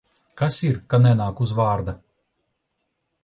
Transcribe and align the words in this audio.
Kas 0.41 0.55
ir, 0.67 0.77
ka 0.93 0.99
nenāk 1.03 1.43
uz 1.45 1.53
vārda? 1.59 1.95